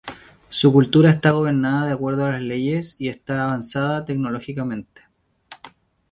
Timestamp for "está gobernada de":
1.11-1.93